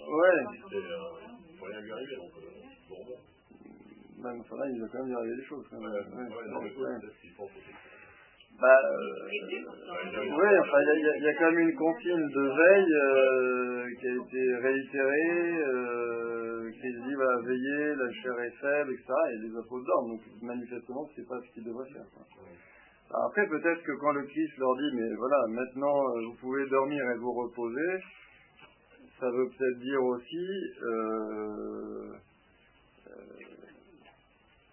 [0.08, 0.40] Ouais.
[0.72, 2.48] Il faut rien lui arriver, donc, euh,
[2.88, 3.20] bon, bon.
[4.22, 5.66] Ben, enfin là, il va quand même y arriver des choses.
[5.70, 5.92] Quand même.
[5.92, 7.00] Ouais, ouais, ouais, non, mais ouais.
[7.02, 7.74] peut-être qu'ils pensent aussi.
[8.62, 13.88] Bah, euh, oui, enfin, il y, y, a quand même une consigne de veille euh,
[14.00, 19.14] qui a été réitérée, euh, qui dit va bah, veiller, la chair est faible, etc.
[19.34, 20.10] Et les apôtres dorment.
[20.12, 22.06] Donc, manifestement, c'est pas ce qu'ils devraient faire.
[22.14, 22.26] Quoi.
[23.26, 27.04] Après, peut-être que quand le Christ leur dit, mais voilà, maintenant, euh, vous pouvez dormir
[27.10, 27.98] et vous reposer,
[29.20, 30.48] ça veut peut-être dire aussi,
[30.84, 32.14] euh,
[33.08, 33.51] euh,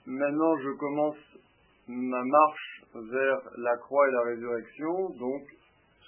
[0.08, 1.16] maintenant, je commence
[1.86, 5.42] ma marche vers la croix et la résurrection, donc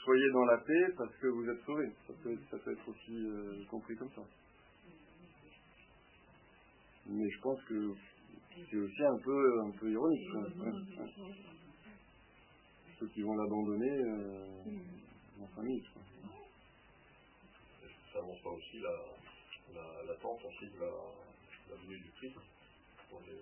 [0.05, 1.93] soyez dans la paix parce que vous êtes sauvés.
[2.07, 4.23] Ça peut, ça être aussi euh, compris comme ça.
[7.07, 7.95] Mais je pense que
[8.71, 10.29] c'est aussi un peu, un peu ironique.
[12.99, 15.83] Ceux qui vont l'abandonner euh, en famille.
[18.13, 20.91] Ça annonce pas aussi l'attente la, la, ensuite la,
[21.71, 22.37] la venue du Christ
[23.09, 23.41] pour les,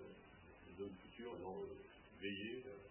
[0.79, 2.63] les hommes futurs, et non, euh, veiller.
[2.65, 2.89] Euh,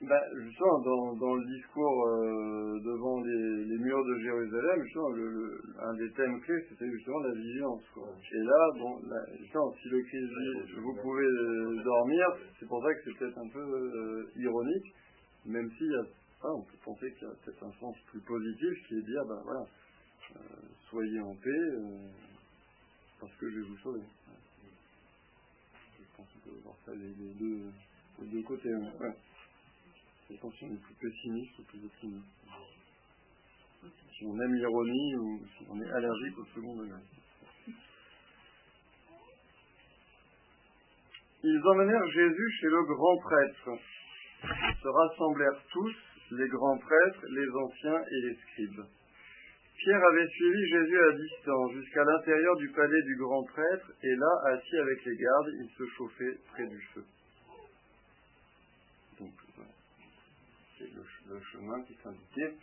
[0.00, 5.30] ben, justement, dans, dans, le discours euh, devant les, les, murs de Jérusalem, justement, le,
[5.30, 7.82] le, un des thèmes clés, c'était justement la vigilance.
[7.94, 8.08] Quoi.
[8.32, 12.26] Et là, bon, là, justement, si le Christ dit vous pouvez euh, dormir,
[12.58, 14.92] c'est pour ça que c'est peut-être un peu euh, ironique,
[15.46, 15.84] même si
[16.42, 19.06] ah, on peut penser qu'il y a peut-être un sens plus positif qui est de
[19.06, 19.64] dire, ben voilà,
[20.34, 20.40] euh,
[20.90, 22.08] soyez en paix euh,
[23.22, 24.02] parce que je vais vous sauver
[26.64, 27.70] voir ça les, les, deux,
[28.20, 28.74] les deux côtés.
[28.74, 29.14] Ouais.
[30.34, 32.26] Attention, on est plus pessimiste ou plus optimiste.
[34.16, 37.00] Si on aime l'ironie ou si on est allergique au second degré.
[41.44, 43.70] Ils emmenèrent Jésus chez le grand prêtre.
[44.44, 45.94] Ils se rassemblèrent tous,
[46.30, 48.86] les grands prêtres, les anciens et les scribes.
[49.82, 54.54] Pierre avait suivi Jésus à distance jusqu'à l'intérieur du palais du grand prêtre, et là,
[54.54, 57.04] assis avec les gardes, il se chauffait près du feu.
[59.18, 59.32] Donc,
[60.78, 62.54] c'est le, chemin qui s'indiquait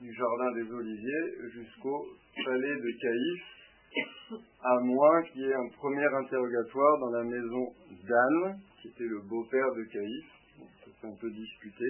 [0.00, 2.06] du jardin des Oliviers jusqu'au
[2.44, 7.72] palais de Caïphe, à moins qu'il y ait un premier interrogatoire dans la maison
[8.08, 10.58] d'Anne, qui était le beau-père de Caïphe.
[10.58, 11.84] Donc, ça s'est un peu discuté.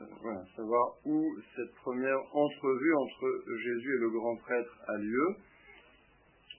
[0.00, 5.36] Euh, savoir où cette première entrevue entre Jésus et le grand prêtre a lieu.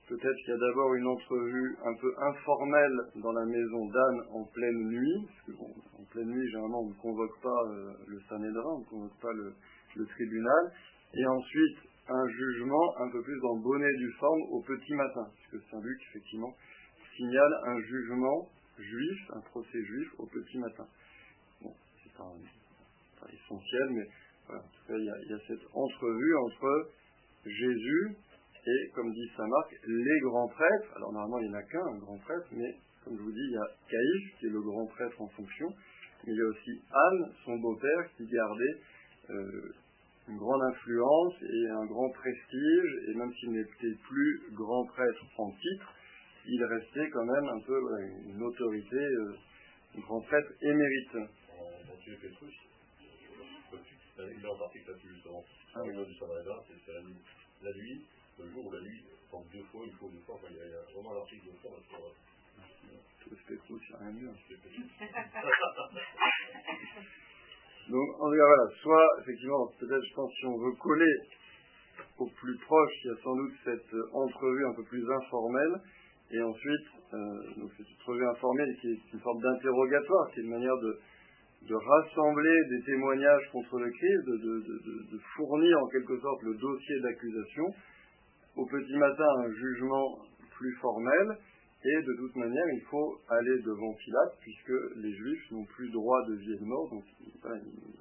[0.09, 4.43] Peut-être qu'il y a d'abord une entrevue un peu informelle dans la maison d'Anne en
[4.45, 5.63] pleine nuit, parce que
[6.01, 9.33] en pleine nuit, généralement, on ne convoque pas euh, le Sanhédrin, on ne convoque pas
[9.33, 9.53] le,
[10.05, 10.73] tribunal,
[11.13, 15.69] et ensuite un jugement un peu plus en bonnet du forme au petit matin, puisque
[15.69, 16.53] Saint-Luc, effectivement,
[17.15, 18.49] signale un jugement
[18.79, 20.87] juif, un procès juif au petit matin.
[21.61, 21.73] Bon,
[22.03, 22.33] c'est pas,
[23.19, 24.07] pas, essentiel, mais
[24.49, 26.89] en tout cas, il y, a, cette entrevue entre
[27.45, 28.15] Jésus
[28.65, 30.91] et, comme dit Saint Marc, les grands prêtres.
[30.95, 33.45] Alors, normalement, il n'y en a qu'un, un grand prêtre, mais comme je vous dis,
[33.45, 35.67] il y a Caïphe, qui est le grand prêtre en fonction,
[36.25, 38.75] mais il y a aussi Anne, son beau-père, qui gardait
[39.29, 39.73] euh,
[40.27, 45.51] une grande influence et un grand prestige, et même s'il n'était plus grand prêtre en
[45.51, 45.93] titre,
[46.45, 47.79] il restait quand même un peu
[48.25, 49.33] une autorité, euh,
[49.97, 51.17] un grand prêtre émérite.
[52.21, 52.68] Pétrus,
[54.19, 55.43] c'est un énorme article là-dessus justement.
[55.75, 56.05] Ah, oui.
[56.05, 57.21] du Samaritain, c'est la nuit,
[57.61, 58.05] la nuit,
[58.39, 60.61] le jour ou la nuit, donc deux fois, une fois, deux fois, enfin, il y
[60.61, 62.13] a, vraiment l'article de fond sur.
[63.23, 63.59] Tout ce n'y
[63.93, 64.31] a rien mieux.
[67.89, 71.15] Donc, en tout cas, voilà, soit, effectivement, peut-être, je pense, si on veut coller
[72.17, 75.81] au plus proche, il y a sans doute cette euh, entrevue un peu plus informelle,
[76.31, 80.51] et ensuite, euh, donc cette entrevue informelle qui est une forme d'interrogatoire, qui est une
[80.51, 80.99] manière de,
[81.67, 87.65] de rassembler des témoignages contre le Christ, de, fournir en quelque sorte le dossier d'accusation.
[88.55, 90.19] Au petit matin, un jugement
[90.57, 91.37] plus formel,
[91.83, 96.25] et de toute manière, il faut aller devant Pilate, puisque les Juifs n'ont plus droit
[96.27, 96.89] de vie et de mort.
[96.89, 97.03] Donc,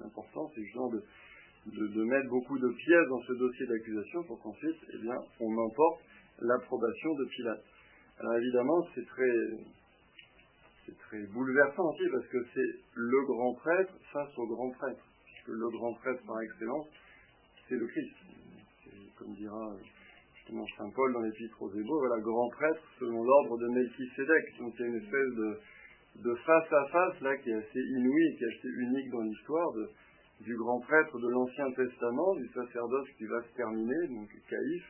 [0.01, 1.01] l'important, c'est justement de,
[1.67, 5.57] de, de, mettre beaucoup de pièces dans ce dossier d'accusation pour qu'ensuite, eh bien, on
[5.57, 6.01] emporte
[6.41, 7.63] l'approbation de Pilate.
[8.19, 9.31] Alors évidemment, c'est très,
[10.89, 15.49] c'est très bouleversant aussi, parce que c'est le grand prêtre face au grand prêtre, puisque
[15.49, 16.87] le grand prêtre par excellence,
[17.67, 18.15] c'est le Christ.
[19.17, 19.75] Comme dira
[20.77, 24.57] Saint Paul dans l'Épître aux Hébreux, voilà, grand prêtre selon l'ordre de Melchisédek.
[24.57, 25.59] Donc il y a une espèce de,
[26.23, 29.71] de face à face là qui est assez inouïe, qui est assez unique dans l'histoire
[30.41, 34.89] du grand prêtre de l'Ancien Testament, du sacerdoce qui va se terminer, donc Caïphe,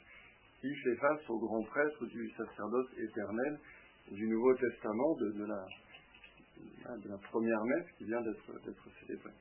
[0.61, 3.59] qui fait face au grand prêtre du sacerdoce éternel
[4.11, 5.65] du Nouveau Testament, de, de, la,
[6.97, 9.31] de la, première messe qui vient d'être célébrée.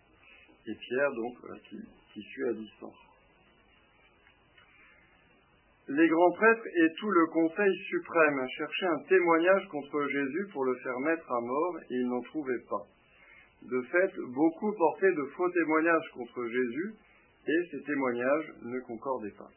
[0.66, 1.78] Et Pierre, donc, voilà, qui,
[2.12, 2.96] qui suit à distance.
[5.88, 10.74] Les grands prêtres et tout le Conseil suprême cherchaient un témoignage contre Jésus pour le
[10.82, 12.84] faire mettre à mort et ils n'en trouvaient pas.
[13.62, 16.94] De fait, beaucoup portaient de faux témoignages contre Jésus
[17.46, 19.48] et ces témoignages ne concordaient pas.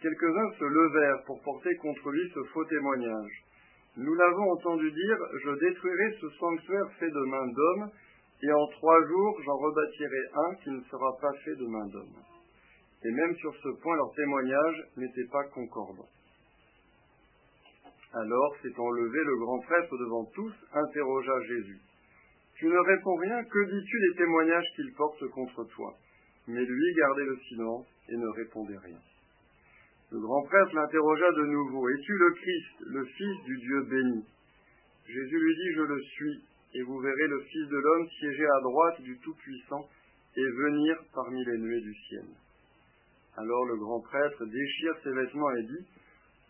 [0.00, 3.43] Quelques-uns se levèrent pour porter contre lui ce faux témoignage.
[3.96, 7.90] Nous l'avons entendu dire, je détruirai ce sanctuaire fait de main d'homme,
[8.42, 12.24] et en trois jours j'en rebâtirai un qui ne sera pas fait de main d'homme
[13.04, 16.08] et même sur ce point leur témoignage n'était pas concordant.
[18.14, 21.80] Alors, s'étant levé, le grand prêtre devant tous interrogea Jésus.
[22.56, 25.94] Tu ne réponds rien, que dis-tu des témoignages qu'il porte contre toi?
[26.46, 28.98] Mais lui gardait le silence et ne répondait rien.
[30.14, 31.88] Le grand prêtre l'interrogea de nouveau.
[31.88, 34.24] Es-tu le Christ, le Fils du Dieu béni?
[35.08, 38.60] Jésus lui dit, Je le suis, et vous verrez le Fils de l'homme siéger à
[38.60, 39.88] droite du Tout-Puissant
[40.36, 42.26] et venir parmi les nuées du ciel.
[43.36, 45.86] Alors le grand prêtre déchire ses vêtements et dit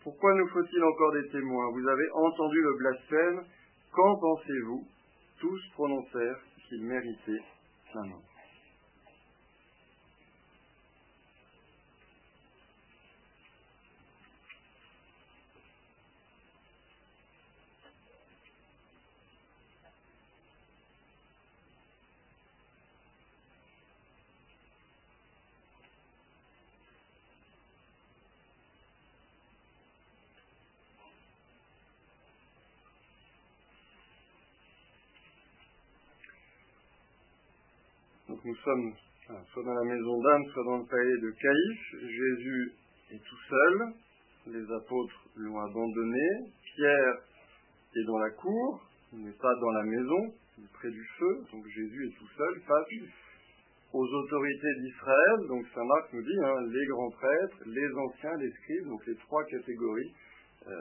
[0.03, 1.71] Pourquoi nous faut-il encore des témoins?
[1.71, 3.45] Vous avez entendu le blasphème.
[3.91, 4.85] Qu'en pensez-vous?
[5.39, 7.43] Tous prononcèrent qu'il méritait
[7.95, 8.34] la mort.
[38.45, 38.93] Nous sommes
[39.51, 42.09] soit dans la maison d'Anne, soit dans le palais de Caïphe.
[42.09, 42.73] Jésus
[43.11, 43.93] est tout seul.
[44.53, 46.53] Les apôtres l'ont abandonné.
[46.75, 47.17] Pierre
[47.95, 48.87] est dans la cour.
[49.13, 50.33] Il n'est pas dans la maison,
[50.73, 51.43] près du feu.
[51.51, 53.09] Donc Jésus est tout seul face
[53.93, 55.47] aux autorités d'Israël.
[55.47, 59.15] Donc Saint Marc nous dit hein, les grands prêtres, les anciens, les scribes, donc les
[59.15, 60.13] trois catégories
[60.67, 60.71] euh,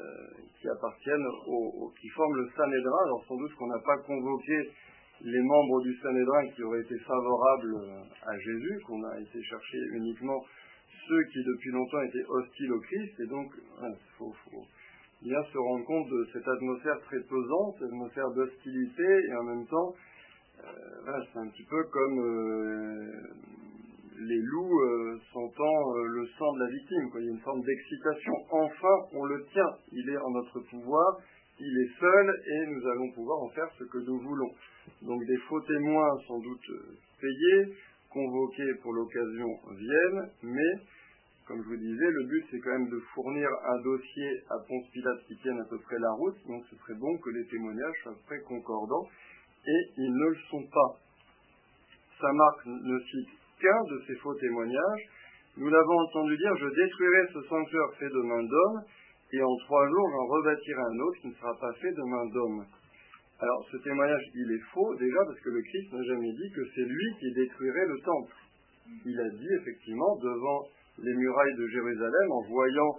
[0.61, 3.05] qui appartiennent au, qui forment le Sanhédrin.
[3.07, 4.71] Alors sans doute qu'on n'a pas convoqué
[5.23, 7.77] les membres du Sanhédrin qui auraient été favorables
[8.27, 10.43] à Jésus, qu'on a été chercher uniquement
[11.09, 14.35] ceux qui depuis longtemps étaient hostiles au Christ, et donc il faut,
[15.23, 19.67] bien se rendre compte de cette atmosphère très pesante, cette atmosphère d'hostilité, et en même
[19.67, 19.95] temps,
[20.61, 23.13] euh, c'est un petit peu comme euh,
[24.19, 27.09] les loups euh, sentant le sang de la victime.
[27.17, 28.33] Il y a une forme d'excitation.
[28.51, 29.77] Enfin, on le tient.
[29.93, 31.19] Il est en notre pouvoir.
[31.59, 34.51] Il est seul et nous allons pouvoir en faire ce que nous voulons.
[35.03, 36.67] Donc des faux témoins sans doute
[37.21, 37.77] payés,
[38.11, 40.73] convoqués pour l'occasion viennent, mais
[41.47, 44.89] comme je vous disais, le but c'est quand même de fournir un dossier à Ponce
[44.93, 48.01] Pilate qui tienne à peu près la route, donc ce serait bon que les témoignages
[48.03, 49.07] soient très concordants,
[49.67, 51.01] et ils ne le sont pas.
[52.21, 53.29] Saint Marc ne cite
[53.61, 55.05] qu'un de ces faux témoignages.
[55.57, 58.81] Nous l'avons entendu dire, je détruirai ce sanctuaire fait de main d'homme,
[59.33, 62.27] et en trois jours j'en rebâtirai un autre qui ne sera pas fait de main
[62.33, 62.65] d'homme.
[63.45, 66.65] Alors ce témoignage, il est faux déjà parce que le Christ n'a jamais dit que
[66.75, 68.35] c'est lui qui détruirait le temple.
[69.05, 70.65] Il a dit effectivement devant
[70.97, 72.99] les murailles de Jérusalem en voyant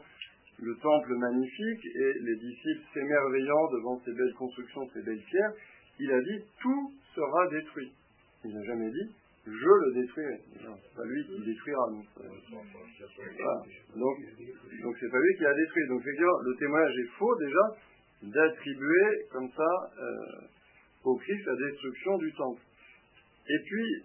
[0.61, 5.53] le temple magnifique et les disciples s'émerveillant devant ces belles constructions, ces belles pierres,
[5.99, 7.91] il a dit tout sera détruit.
[8.43, 9.15] Il n'a jamais dit
[9.47, 10.39] je le détruirai.
[10.61, 11.89] C'est pas lui qui détruira.
[11.89, 12.05] Donc,
[13.95, 14.17] donc,
[14.83, 15.87] donc c'est pas lui qui a détruit.
[15.89, 17.94] Donc le témoignage est faux déjà
[18.25, 20.47] d'attribuer comme ça euh,
[21.03, 22.61] au Christ la destruction du temple.
[23.47, 24.03] Et puis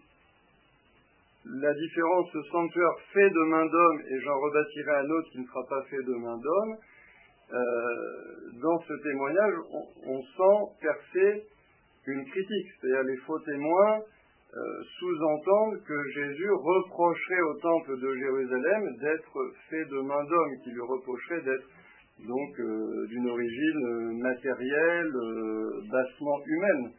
[1.46, 5.46] la différence, ce sanctuaire fait de main d'homme, et j'en rebâtirai un autre qui ne
[5.46, 6.76] sera pas fait de main d'homme,
[7.52, 9.54] euh, dans ce témoignage,
[10.06, 11.42] on, sent percer
[12.06, 18.96] une critique, c'est-à-dire les faux témoins euh, sous-entendent que Jésus reprocherait au temple de Jérusalem
[19.00, 21.66] d'être fait de main d'homme, qui lui reprocherait d'être
[22.26, 25.12] donc euh, d'une origine matérielle,
[25.90, 26.92] bassement humaine.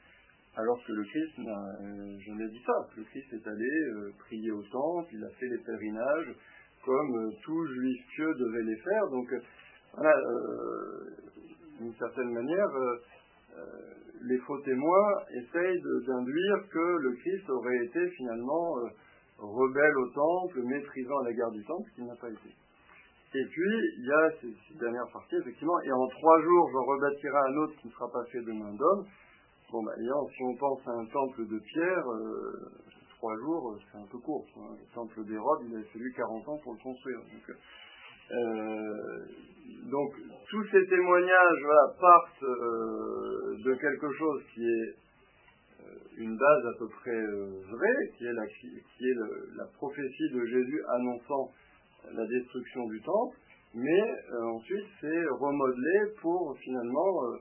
[0.57, 2.73] Alors que le Christ n'a euh, jamais dit ça.
[2.97, 6.36] Le Christ est allé euh, prier au temple, il a fait les pèlerinages
[6.84, 9.07] comme euh, tout juif pieux devait les faire.
[9.12, 9.27] Donc
[9.93, 10.13] voilà,
[11.79, 12.69] d'une certaine manière,
[14.21, 18.75] les faux témoins essayent d'induire que le Christ aurait été finalement
[19.38, 22.55] rebelle au temple, méprisant à la garde du temple, ce qui n'a pas été.
[23.34, 27.38] Et puis, il y a cette dernière partie, effectivement, et en trois jours, je rebâtirai
[27.38, 29.06] un autre qui ne sera pas fait de main d'homme.
[29.72, 32.72] Bon, bah, si on pense à un temple de pierre, euh,
[33.15, 34.46] trois jours, c'est un peu court.
[34.58, 37.20] Le temple des robes, il a fallu 40 ans pour le construire.
[37.20, 37.56] Donc,
[38.32, 39.26] euh,
[40.50, 41.67] tous ces témoignages
[42.02, 44.96] partent euh, de quelque chose qui est
[46.17, 47.26] une base à peu près
[47.72, 48.34] vraie, qui est
[49.56, 51.50] la prophétie de Jésus annonçant
[52.14, 53.38] la destruction du temple,
[53.74, 54.04] mais
[54.44, 57.38] ensuite c'est remodelé pour finalement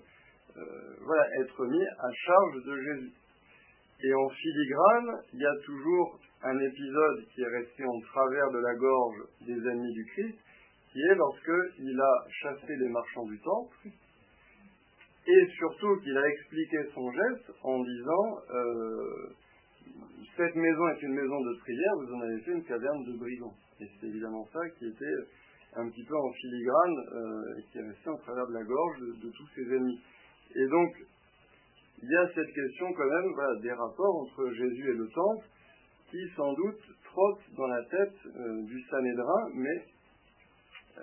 [0.57, 3.13] euh, voilà, être mis à charge de Jésus.
[4.03, 8.59] Et en filigrane, il y a toujours un épisode qui est resté en travers de
[8.59, 10.39] la gorge des ennemis du Christ,
[10.91, 13.77] qui est lorsqu'il a chassé les marchands du temple,
[15.27, 19.35] et surtout qu'il a expliqué son geste en disant euh,
[20.37, 23.55] Cette maison est une maison de prière, vous en avez fait une caverne de brigands.
[23.81, 25.17] Et c'est évidemment ça qui était
[25.77, 29.01] un petit peu en filigrane euh, et qui est resté en travers de la gorge
[29.01, 30.01] de tous ses ennemis.
[30.55, 30.97] Et donc,
[32.03, 35.47] il y a cette question quand même des rapports entre Jésus et le temple
[36.11, 39.85] qui sans doute trotte dans la tête euh, du Sanhédrin, mais
[40.99, 41.03] euh,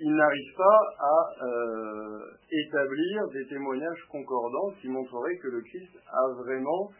[0.00, 6.28] il n'arrive pas à euh, établir des témoignages concordants qui montreraient que le Christ a
[6.34, 6.90] vraiment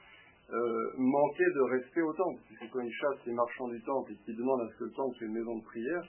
[0.96, 2.40] manqué de respect au temple.
[2.46, 4.92] Puisque quand il chasse les marchands du temple et qu'il demande à ce que le
[4.92, 6.02] temple soit une maison de prière,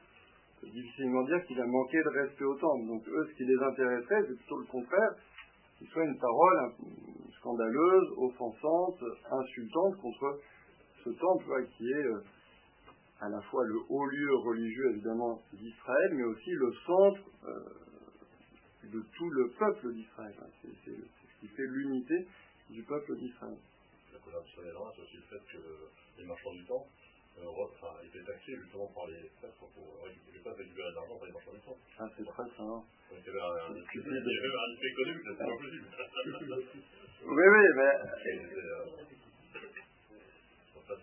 [0.61, 2.87] c'est difficilement dire qu'il a manqué de respect au temple.
[2.87, 5.11] Donc eux, ce qui les intéresserait, c'est plutôt le contraire,
[5.77, 6.71] qu'il soit une parole
[7.39, 10.39] scandaleuse, offensante, insultante contre
[11.03, 12.23] ce temple qui est euh,
[13.21, 18.99] à la fois le haut lieu religieux évidemment d'Israël, mais aussi le centre euh, de
[19.15, 20.35] tout le peuple d'Israël.
[20.61, 22.27] C'est ce qui fait l'unité
[22.69, 23.57] du peuple d'Israël.
[24.19, 24.43] La colère
[24.95, 25.61] c'est aussi le fait que
[26.17, 26.89] les marchands du temple
[27.43, 31.27] Europe enfin, était taxé justement par les prêtres pour récupérer, pas récupérer de l'argent par
[31.27, 31.77] les marchands du temps.
[31.97, 32.63] Ah, c'est très ça.
[32.63, 32.83] Hein.
[32.83, 35.87] Donc il y avait un, effet économique, c'était pas possible.
[37.31, 37.93] oui, oui, mais.
[38.59, 38.83] Euh,
[40.87, 40.95] ça,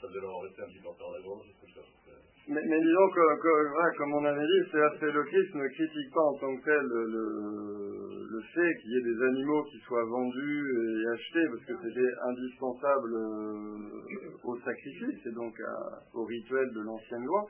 [0.00, 1.80] ça devait leur rester un petit peu en la gorge, tout ça.
[2.48, 6.34] Mais, disons que, que comme on avait dit, c'est le Christ ne critique pas en
[6.38, 11.44] tant que tel le, fait qu'il y ait des animaux qui soient vendus et achetés,
[11.50, 15.54] parce que c'était indispensable euh, au sacrifice et donc
[16.14, 17.46] au rituel de l'ancienne loi.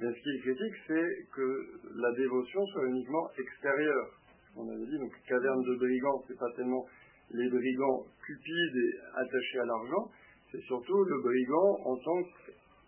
[0.00, 1.66] Mais ce qu'il critique, c'est que
[2.00, 4.08] la dévotion soit uniquement extérieure.
[4.56, 6.86] On avait dit, donc caverne de brigands, c'est pas tellement
[7.32, 10.10] les brigands cupides et attachés à l'argent,
[10.50, 12.22] c'est surtout le brigand en tant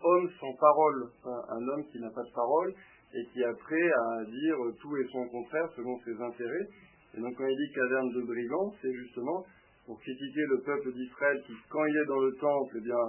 [0.01, 2.73] qu'homme sans parole, un homme qui n'a pas de parole
[3.13, 6.67] et qui est prêt à dire tout et son contraire selon ses intérêts.
[7.15, 9.45] Et donc quand il dit caverne de brigands, c'est justement
[9.85, 13.05] pour critiquer le peuple d'Israël qui, quand il est dans le temple, eh bien,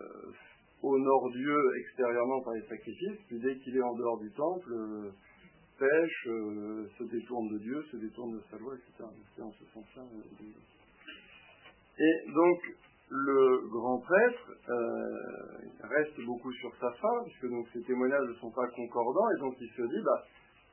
[0.00, 0.32] euh,
[0.82, 5.10] honore Dieu extérieurement par les sacrifices, puis dès qu'il est en dehors du temple, euh,
[5.78, 9.08] pêche, euh, se détourne de Dieu, se détourne de sa loi, etc.
[9.34, 10.02] C'est en ce sens-là.
[12.00, 12.58] Et donc,
[13.10, 14.76] le grand prêtre euh,
[15.82, 19.54] reste beaucoup sur sa fin, puisque donc ces témoignages ne sont pas concordants, et donc
[19.60, 20.24] il se dit, bah,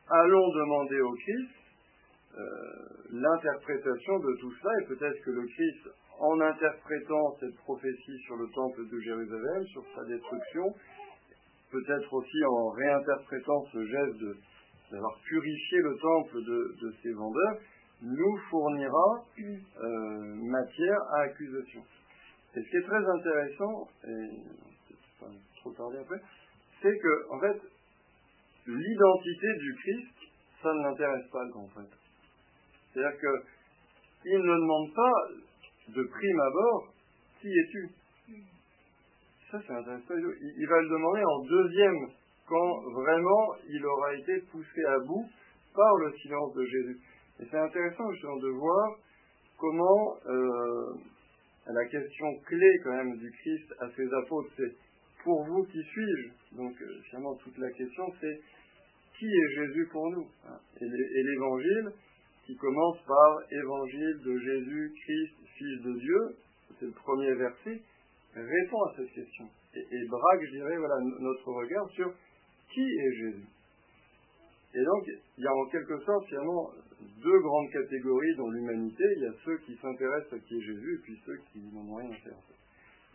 [0.10, 1.52] allons demander au Christ
[2.38, 2.44] euh,
[3.12, 8.48] l'interprétation de tout cela, et peut-être que le Christ, en interprétant cette prophétie sur le
[8.54, 10.74] temple de Jérusalem, sur sa destruction,
[11.72, 14.24] peut-être aussi en réinterprétant ce geste
[14.92, 17.60] d'avoir purifié le temple de, de ses vendeurs,
[18.02, 21.82] nous fournira euh, matière à accusation.
[22.56, 24.30] Et ce qui est très intéressant, et
[25.20, 25.28] pas
[25.58, 26.22] trop tarder après,
[26.82, 27.62] c'est que, en fait,
[28.68, 30.32] l'identité du Christ,
[30.62, 31.97] ça ne l'intéresse pas grand prêtre.
[32.93, 35.12] C'est-à-dire qu'il ne demande pas
[35.89, 36.93] de prime abord
[37.41, 37.89] qui es-tu?
[39.51, 40.14] Ça, c'est intéressant.
[40.58, 42.08] Il va le demander en deuxième,
[42.47, 45.26] quand vraiment il aura été poussé à bout
[45.76, 46.99] par le silence de Jésus.
[47.39, 48.97] Et c'est intéressant justement de voir
[49.58, 50.93] comment euh,
[51.74, 54.74] la question clé quand même du Christ à ses apôtres, c'est
[55.24, 56.55] pour vous qui suis-je?
[56.57, 58.39] Donc euh, finalement toute la question c'est
[59.18, 60.28] qui est Jésus pour nous?
[60.47, 60.59] Hein.
[60.82, 60.86] Et
[61.24, 61.91] l'évangile
[62.45, 66.20] qui commence par évangile de Jésus Christ, Fils de Dieu,
[66.80, 67.82] c'est le premier verset,
[68.36, 69.45] répond à cette question.
[69.74, 72.13] Et, et braque, je dirais, voilà, notre regard sur
[72.72, 73.47] qui est Jésus.
[74.74, 75.07] Et donc,
[75.38, 76.70] il y a en quelque sorte finalement
[77.22, 79.03] deux grandes catégories dans l'humanité.
[79.18, 81.88] Il y a ceux qui s'intéressent à qui est Jésus et puis ceux qui n'en
[81.88, 82.38] ont rien à faire.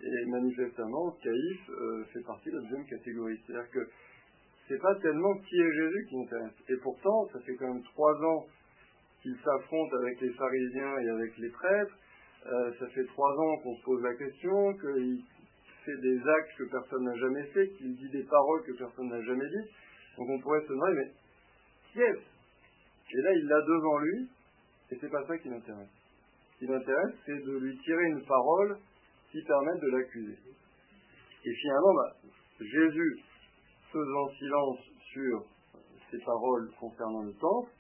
[0.03, 3.39] Et manifestement, Caïphe euh, fait partie de la deuxième catégorie.
[3.45, 3.89] C'est-à-dire que
[4.69, 6.55] c'est pas tellement qui est Jésus qui m'intéresse.
[6.69, 8.47] Et pourtant, ça fait quand même trois ans
[9.23, 11.99] qu'il s'affronte avec les pharisiens et avec les prêtres.
[12.47, 15.23] Euh, ça fait trois ans qu'on se pose la question, qu'il
[15.85, 19.21] fait des actes que personne n'a jamais fait, qu'il dit des paroles que personne n'a
[19.23, 19.71] jamais dites.
[20.17, 21.13] Donc on pourrait se demander, mais
[21.93, 22.19] qui est
[23.13, 24.29] Et là, il l'a devant lui,
[24.91, 25.89] et c'est pas ça qui l'intéresse.
[26.55, 28.79] Ce qui l'intéresse, c'est de lui tirer une parole
[29.33, 30.39] qui permette de l'accuser.
[31.45, 32.17] Et finalement, bah,
[32.61, 33.23] Jésus,
[33.93, 34.79] faisant silence
[35.13, 35.45] sur
[36.11, 37.71] ces paroles concernant le temple,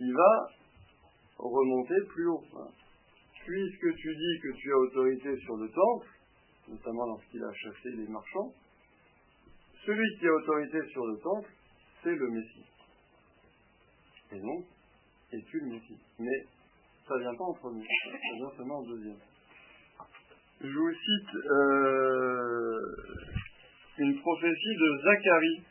[0.00, 0.48] il va
[1.38, 2.44] remonter plus haut.
[3.44, 6.08] Puisque tu dis que tu as autorité sur le temple,
[6.68, 8.52] notamment lorsqu'il a chassé les marchands,
[9.84, 11.50] celui qui a autorité sur le temple,
[12.02, 12.66] c'est le Messie.
[14.34, 16.44] Et es-tu le Messie Mais
[17.06, 19.18] ça vient pas en premier, ça vient seulement en deuxième.
[20.60, 22.80] Je vous cite euh,
[23.98, 25.62] une prophétie de Zacharie,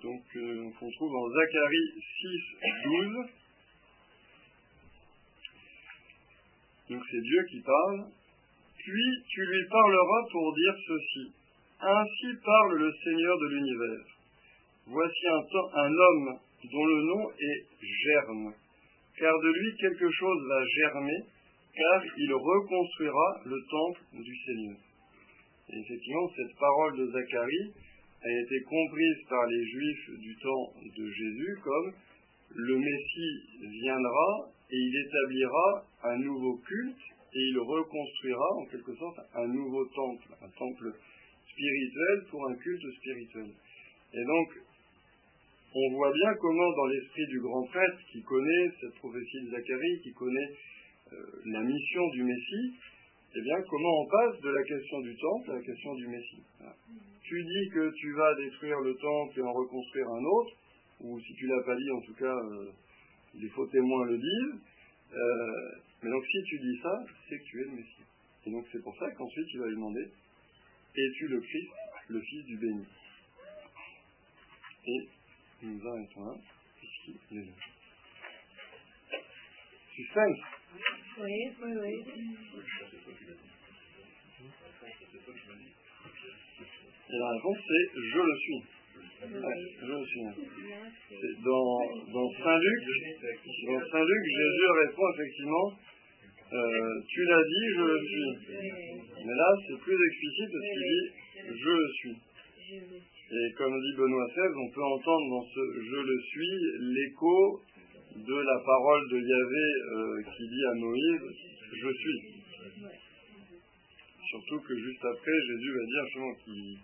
[0.00, 2.40] donc euh, qu'on trouve en Zacharie 6,
[2.84, 3.30] 12.
[6.90, 8.06] Donc c'est Dieu qui parle.
[8.78, 11.32] Puis tu lui parleras pour dire ceci.
[11.80, 14.06] Ainsi parle le Seigneur de l'univers.
[14.86, 15.42] Voici un,
[15.80, 16.38] un homme
[16.70, 18.54] dont le nom est Germe,
[19.18, 21.20] car de lui quelque chose va germer,
[21.74, 24.76] car il reconstruira le temple du Seigneur.
[25.68, 27.72] Et effectivement, cette parole de Zacharie
[28.22, 31.92] a été comprise par les Juifs du temps de Jésus comme
[32.54, 37.04] le Messie viendra et il établira un nouveau culte
[37.34, 40.92] et il reconstruira en quelque sorte un nouveau temple, un temple
[41.50, 43.50] spirituel pour un culte spirituel.
[44.14, 44.48] Et donc,
[45.78, 50.00] on voit bien comment dans l'esprit du grand prêtre qui connaît cette prophétie de Zacharie,
[50.02, 50.50] qui connaît
[51.12, 51.16] euh,
[51.46, 52.74] la mission du Messie,
[53.34, 56.42] eh bien, comment on passe de la question du temple à la question du Messie.
[57.22, 60.56] Tu dis que tu vas détruire le temple et en reconstruire un autre,
[61.02, 62.70] ou si tu l'as pas dit, en tout cas, euh,
[63.34, 64.60] les faux témoins le disent.
[65.12, 65.70] Euh,
[66.02, 68.06] mais donc, si tu dis ça, c'est que tu es le Messie.
[68.46, 70.06] Et donc, c'est pour ça qu'ensuite, tu vas lui demander
[70.96, 71.72] Es-tu le Christ,
[72.08, 72.84] le Fils du béni?
[75.62, 76.34] Là,
[76.76, 77.52] puisqu'il est là.
[79.94, 80.38] Suspense
[81.18, 81.94] Oui, oui, oui.
[87.08, 88.62] Et la réponse c'est je le suis.
[89.22, 90.20] Ouais, je le suis.
[91.42, 91.78] Dans,
[92.12, 92.82] dans Saint Luc,
[93.66, 95.72] dans Saint Luc, Jésus répond effectivement
[96.52, 98.30] euh, tu l'as dit, je le suis.
[99.24, 101.10] Mais là, c'est plus explicite parce qu'il dit
[101.58, 102.16] je le suis.
[103.28, 106.56] Et comme dit Benoît XVI, on peut entendre dans ce je le suis
[106.94, 107.60] l'écho
[108.14, 111.22] de la parole de Yahvé euh, qui dit à Moïse,
[111.72, 112.20] je suis.
[114.30, 116.78] Surtout que juste après, Jésus va dire justement qu'il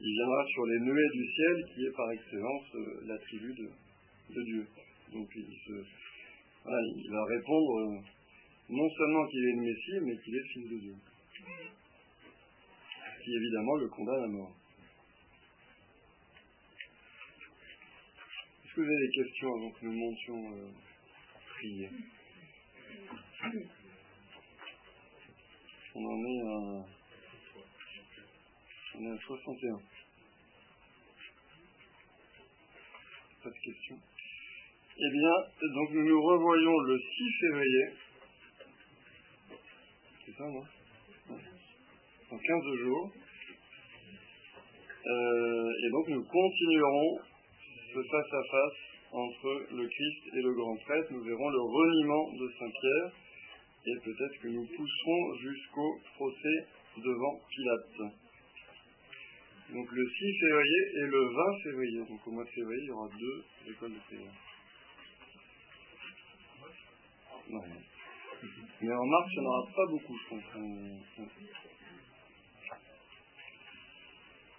[0.00, 4.66] viendra sur les nuées du ciel, qui est par excellence euh, l'attribut de, Dieu.
[5.12, 7.98] Donc il, il va répondre euh,
[8.70, 10.94] non seulement qu'il est le Messie, mais qu'il est Fils de Dieu.
[13.22, 14.56] Qui évidemment le condamne à mort.
[18.74, 20.68] Que des questions avant que nous montions euh,
[21.48, 21.88] prier
[25.94, 26.86] On en est à,
[28.96, 29.80] on est à 61.
[33.44, 33.98] Pas de questions.
[34.96, 37.86] Eh bien, donc nous nous revoyons le 6 février.
[40.26, 40.64] C'est ça, non?
[42.30, 43.12] En 15 jours.
[45.06, 47.33] Euh, et donc nous continuerons
[47.94, 48.78] ce face-à-face
[49.12, 51.12] entre le Christ et le grand prêtre.
[51.12, 53.12] Nous verrons le reniement de Saint-Pierre
[53.86, 56.66] et peut-être que nous pousserons jusqu'au procès
[56.98, 58.14] devant Pilate.
[59.72, 61.98] Donc le 6 février et le 20 février.
[62.08, 64.34] Donc au mois de février, il y aura deux écoles de prière.
[68.80, 70.42] Mais en mars, il n'y en aura pas beaucoup, je pense.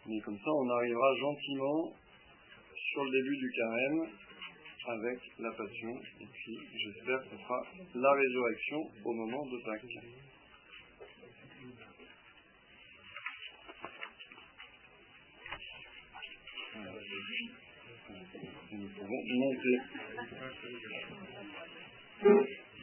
[0.08, 1.94] Mais comme ça, on arrivera gentiment
[2.96, 4.08] sur le début du carême
[4.88, 6.00] avec la passion.
[6.22, 7.62] Et puis, j'espère que ce sera
[7.94, 9.84] la résurrection au moment de Pâques.
[18.72, 19.78] Nous pouvons monter.